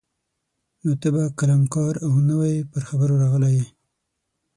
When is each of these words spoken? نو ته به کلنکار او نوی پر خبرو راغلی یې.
نو 0.83 0.91
ته 1.01 1.07
به 1.13 1.23
کلنکار 1.39 1.93
او 2.05 2.11
نوی 2.29 2.55
پر 2.71 2.81
خبرو 2.89 3.15
راغلی 3.23 3.51
یې. 3.57 3.65